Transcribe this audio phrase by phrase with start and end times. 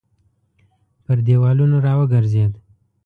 [1.05, 2.53] پر دېوالونو راوګرځېد.